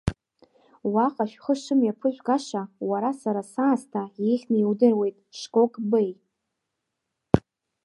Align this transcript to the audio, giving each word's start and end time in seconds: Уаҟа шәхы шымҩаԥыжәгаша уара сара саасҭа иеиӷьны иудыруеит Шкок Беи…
Уаҟа 0.93 1.25
шәхы 1.31 1.53
шымҩаԥыжәгаша 1.61 2.61
уара 2.89 3.11
сара 3.21 3.41
саасҭа 3.51 4.01
иеиӷьны 4.21 4.57
иудыруеит 4.59 5.15
Шкок 5.39 5.73
Беи… 5.89 6.11